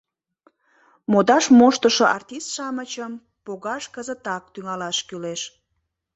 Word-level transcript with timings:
Модаш 1.11 1.45
моштышо 1.57 2.05
артист-шамычым 2.15 3.13
погаш 3.45 3.83
кызытак 3.95 4.43
тӱҥалаш 4.53 4.97
кӱлеш. 5.07 5.41